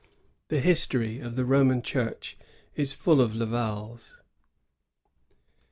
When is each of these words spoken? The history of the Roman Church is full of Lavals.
The 0.47 0.59
history 0.61 1.19
of 1.19 1.35
the 1.35 1.45
Roman 1.45 1.83
Church 1.83 2.35
is 2.73 2.95
full 2.95 3.21
of 3.21 3.35
Lavals. 3.35 4.17